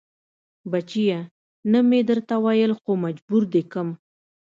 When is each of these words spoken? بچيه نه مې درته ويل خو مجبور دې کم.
بچيه 0.71 1.19
نه 1.71 1.79
مې 1.89 1.99
درته 2.09 2.35
ويل 2.45 2.71
خو 2.81 2.91
مجبور 3.05 3.43
دې 3.53 3.61
کم. 3.71 3.87